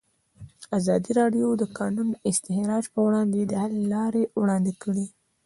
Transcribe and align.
ازادي 0.77 1.11
راډیو 1.19 1.47
د 1.55 1.59
د 1.61 1.63
کانونو 1.77 2.13
استخراج 2.29 2.85
پر 2.93 2.99
وړاندې 3.05 3.41
د 3.45 3.53
حل 3.63 3.73
لارې 3.93 4.23
وړاندې 4.41 4.73
کړي. 4.83 5.05